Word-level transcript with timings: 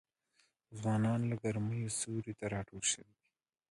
ځوانان 0.77 1.21
له 1.29 1.35
ګرمیه 1.43 1.89
سیوري 1.99 2.33
ته 2.39 2.45
راټول 2.53 2.81
سوي 2.91 3.11
وه 3.13 3.19